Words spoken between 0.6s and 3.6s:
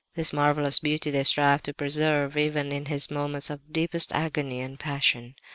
beauty they strive to preserve even in His moments